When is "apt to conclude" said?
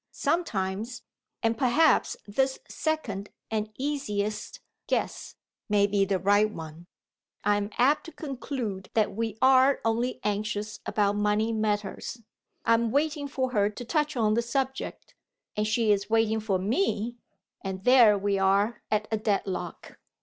7.77-8.89